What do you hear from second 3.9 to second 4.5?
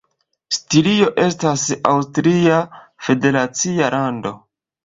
lando.